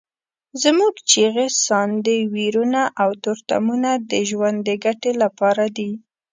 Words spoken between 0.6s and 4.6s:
زموږ چیغې، ساندې، ویرونه او تورتمونه د ژوند